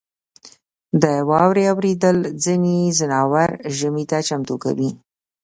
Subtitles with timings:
[1.01, 4.89] •د واورې اورېدل ځینې ځناور ژمي ته چمتو کوي.